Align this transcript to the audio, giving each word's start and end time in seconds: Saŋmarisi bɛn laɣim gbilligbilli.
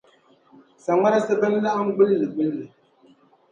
Saŋmarisi 0.83 1.33
bɛn 1.41 1.53
laɣim 1.63 1.89
gbilligbilli. 1.95 2.65